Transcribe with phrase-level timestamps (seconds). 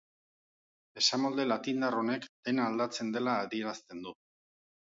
[1.01, 4.19] Esamolde latindar honek dena aldatzen dela adierazten du.